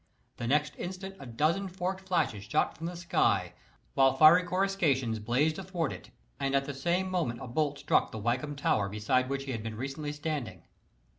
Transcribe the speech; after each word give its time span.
The 0.37 0.47
next 0.47 0.73
instant 0.79 1.15
a 1.19 1.27
dozen 1.27 1.67
forked 1.67 2.01
flashes 2.07 2.45
shot 2.45 2.75
from 2.75 2.87
the 2.87 2.95
sky, 2.95 3.53
while 3.93 4.15
fiery 4.17 4.41
coruscations 4.41 5.19
blazed 5.19 5.59
athwart 5.59 5.93
it; 5.93 6.09
and 6.39 6.55
at 6.55 6.65
the 6.65 6.73
same 6.73 7.07
moment 7.07 7.39
a 7.39 7.45
bolt 7.47 7.77
struck 7.77 8.09
the 8.09 8.17
Wykeham 8.17 8.55
Tower, 8.55 8.89
beside 8.89 9.29
which 9.29 9.43
he 9.43 9.51
had 9.51 9.61
been 9.61 9.77
recently 9.77 10.11
standing. 10.11 10.63